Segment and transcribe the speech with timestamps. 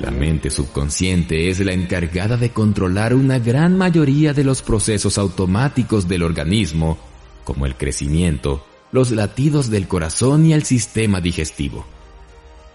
[0.00, 6.08] La mente subconsciente es la encargada de controlar una gran mayoría de los procesos automáticos
[6.08, 6.98] del organismo,
[7.44, 11.86] como el crecimiento, los latidos del corazón y el sistema digestivo.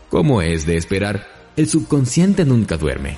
[0.10, 3.17] Como es de esperar, el subconsciente nunca duerme.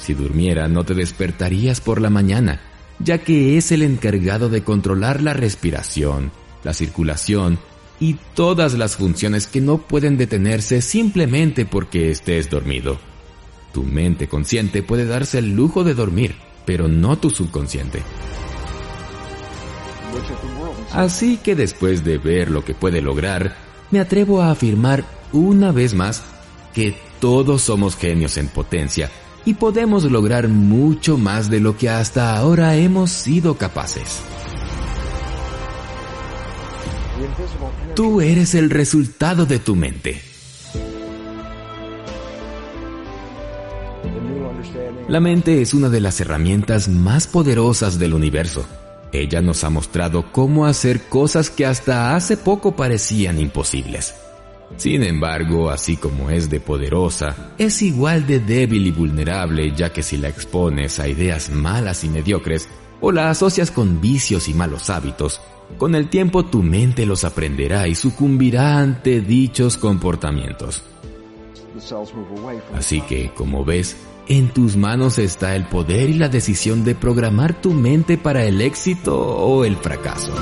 [0.00, 2.60] Si durmiera no te despertarías por la mañana,
[2.98, 6.30] ya que es el encargado de controlar la respiración,
[6.62, 7.58] la circulación
[8.00, 12.98] y todas las funciones que no pueden detenerse simplemente porque estés dormido.
[13.72, 16.34] Tu mente consciente puede darse el lujo de dormir,
[16.64, 18.02] pero no tu subconsciente.
[20.92, 23.56] Así que después de ver lo que puede lograr,
[23.90, 26.22] me atrevo a afirmar una vez más
[26.74, 29.10] que todos somos genios en potencia
[29.44, 34.20] y podemos lograr mucho más de lo que hasta ahora hemos sido capaces.
[37.94, 40.20] Tú eres el resultado de tu mente.
[45.08, 48.66] La mente es una de las herramientas más poderosas del universo.
[49.12, 54.14] Ella nos ha mostrado cómo hacer cosas que hasta hace poco parecían imposibles.
[54.76, 60.02] Sin embargo, así como es de poderosa, es igual de débil y vulnerable ya que
[60.02, 62.68] si la expones a ideas malas y mediocres
[63.00, 65.40] o la asocias con vicios y malos hábitos,
[65.78, 70.82] con el tiempo tu mente los aprenderá y sucumbirá ante dichos comportamientos.
[72.74, 73.96] Así que, como ves,
[74.28, 78.60] en tus manos está el poder y la decisión de programar tu mente para el
[78.60, 80.32] éxito o el fracaso.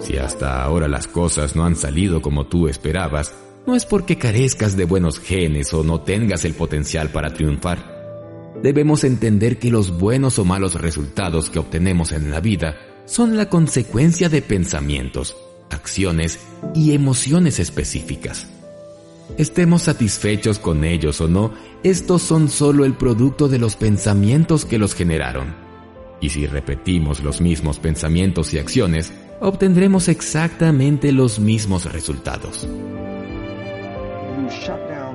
[0.00, 3.34] Si hasta ahora las cosas no han salido como tú esperabas,
[3.66, 7.97] no es porque carezcas de buenos genes o no tengas el potencial para triunfar
[8.62, 13.48] debemos entender que los buenos o malos resultados que obtenemos en la vida son la
[13.48, 15.36] consecuencia de pensamientos,
[15.70, 16.38] acciones
[16.74, 18.46] y emociones específicas.
[19.36, 24.78] Estemos satisfechos con ellos o no, estos son solo el producto de los pensamientos que
[24.78, 25.54] los generaron.
[26.20, 32.66] Y si repetimos los mismos pensamientos y acciones, obtendremos exactamente los mismos resultados.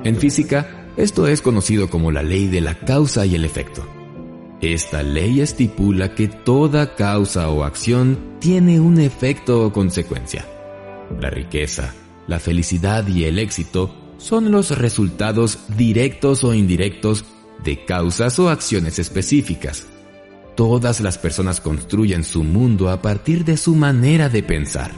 [0.04, 3.86] En física, esto es conocido como la ley de la causa y el efecto.
[4.60, 10.46] Esta ley estipula que toda causa o acción tiene un efecto o consecuencia.
[11.20, 11.94] La riqueza,
[12.26, 17.24] la felicidad y el éxito son los resultados directos o indirectos
[17.62, 19.86] de causas o acciones específicas.
[20.56, 24.92] Todas las personas construyen su mundo a partir de su manera de pensar.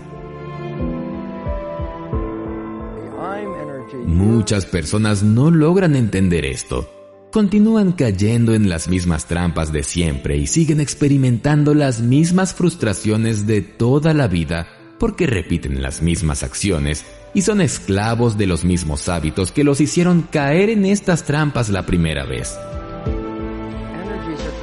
[4.04, 6.90] Muchas personas no logran entender esto.
[7.32, 13.60] Continúan cayendo en las mismas trampas de siempre y siguen experimentando las mismas frustraciones de
[13.62, 17.04] toda la vida porque repiten las mismas acciones
[17.34, 21.84] y son esclavos de los mismos hábitos que los hicieron caer en estas trampas la
[21.84, 22.56] primera vez.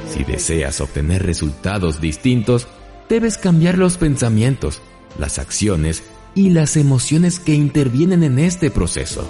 [0.08, 2.66] Si deseas obtener resultados distintos,
[3.08, 4.80] debes cambiar los pensamientos,
[5.18, 6.02] las acciones
[6.34, 9.28] y las emociones que intervienen en este proceso.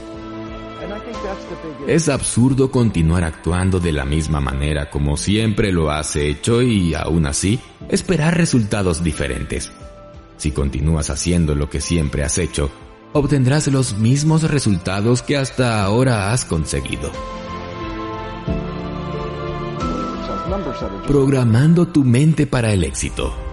[1.86, 7.26] Es absurdo continuar actuando de la misma manera como siempre lo has hecho y aún
[7.26, 9.70] así esperar resultados diferentes.
[10.36, 12.70] Si continúas haciendo lo que siempre has hecho,
[13.12, 17.10] obtendrás los mismos resultados que hasta ahora has conseguido.
[21.06, 23.43] Programando tu mente para el éxito.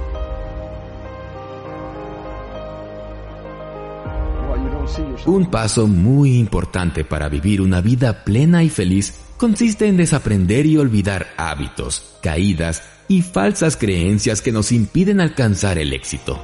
[5.26, 10.78] Un paso muy importante para vivir una vida plena y feliz consiste en desaprender y
[10.78, 16.42] olvidar hábitos, caídas y falsas creencias que nos impiden alcanzar el éxito.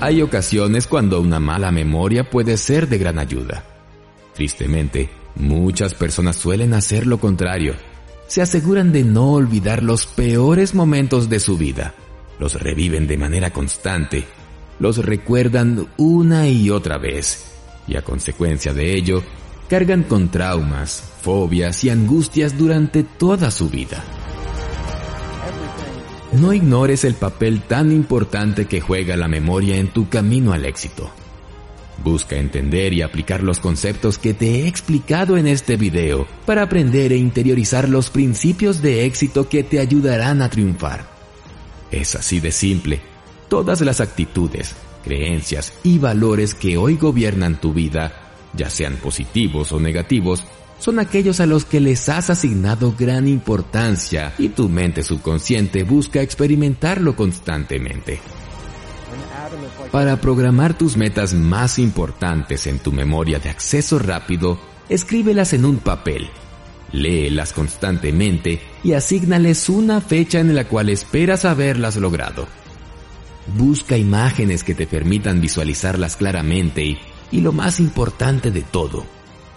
[0.00, 3.64] Hay ocasiones cuando una mala memoria puede ser de gran ayuda.
[4.34, 7.74] Tristemente, muchas personas suelen hacer lo contrario.
[8.26, 11.94] Se aseguran de no olvidar los peores momentos de su vida.
[12.40, 14.26] Los reviven de manera constante
[14.78, 17.44] los recuerdan una y otra vez,
[17.86, 19.22] y a consecuencia de ello,
[19.68, 24.04] cargan con traumas, fobias y angustias durante toda su vida.
[26.32, 31.10] No ignores el papel tan importante que juega la memoria en tu camino al éxito.
[32.02, 37.12] Busca entender y aplicar los conceptos que te he explicado en este video para aprender
[37.12, 41.06] e interiorizar los principios de éxito que te ayudarán a triunfar.
[41.92, 43.13] Es así de simple
[43.54, 44.74] todas las actitudes,
[45.04, 48.12] creencias y valores que hoy gobiernan tu vida,
[48.52, 50.42] ya sean positivos o negativos,
[50.80, 56.20] son aquellos a los que les has asignado gran importancia y tu mente subconsciente busca
[56.20, 58.18] experimentarlo constantemente.
[59.92, 64.58] Para programar tus metas más importantes en tu memoria de acceso rápido,
[64.88, 66.28] escríbelas en un papel.
[66.90, 72.48] Léelas constantemente y asígnales una fecha en la cual esperas haberlas logrado.
[73.46, 76.98] Busca imágenes que te permitan visualizarlas claramente y,
[77.30, 79.04] y lo más importante de todo,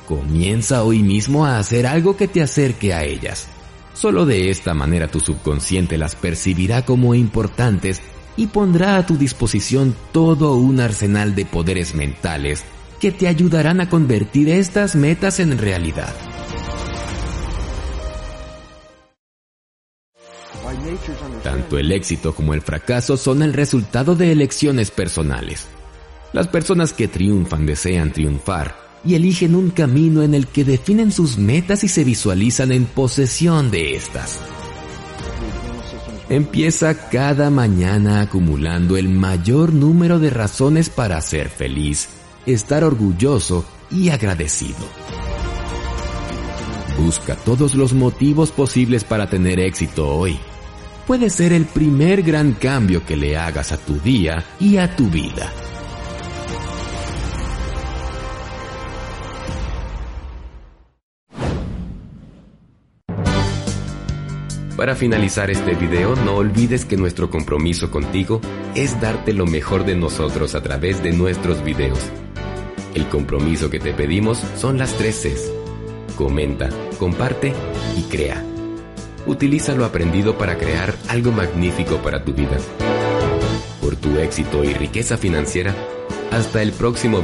[0.07, 3.47] comienza hoy mismo a hacer algo que te acerque a ellas.
[3.93, 8.01] Solo de esta manera tu subconsciente las percibirá como importantes
[8.35, 12.63] y pondrá a tu disposición todo un arsenal de poderes mentales
[12.99, 16.13] que te ayudarán a convertir estas metas en realidad.
[21.43, 25.67] Tanto el éxito como el fracaso son el resultado de elecciones personales.
[26.33, 28.75] Las personas que triunfan desean triunfar
[29.05, 33.71] y eligen un camino en el que definen sus metas y se visualizan en posesión
[33.71, 34.39] de estas.
[36.29, 42.09] Empieza cada mañana acumulando el mayor número de razones para ser feliz,
[42.45, 44.75] estar orgulloso y agradecido.
[46.99, 50.37] Busca todos los motivos posibles para tener éxito hoy.
[51.07, 55.09] Puede ser el primer gran cambio que le hagas a tu día y a tu
[55.09, 55.49] vida.
[64.75, 68.41] Para finalizar este video, no olvides que nuestro compromiso contigo
[68.75, 71.99] es darte lo mejor de nosotros a través de nuestros videos.
[72.93, 75.51] El compromiso que te pedimos son las tres Cs.
[76.17, 76.69] Comenta,
[76.99, 77.53] comparte
[77.97, 78.56] y crea.
[79.27, 82.57] Utiliza lo aprendido para crear algo magnífico para tu vida.
[83.81, 85.75] Por tu éxito y riqueza financiera,
[86.31, 87.15] hasta el próximo